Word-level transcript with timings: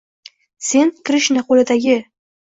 Sen— 0.67 0.89
Krishna 1.09 1.43
qo’lidagi 1.51 1.99